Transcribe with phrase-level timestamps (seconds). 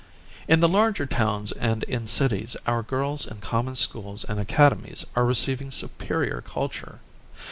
[0.47, 5.25] In the larger towns and in cities our girls in common schools and academies are
[5.27, 7.01] receiving superior culture.